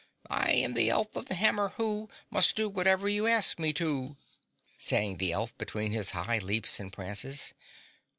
[0.31, 4.17] "I am the elf of the hammer, who Must do whatever you ask me to,"
[4.75, 7.53] sang the elf between his high leaps and prances.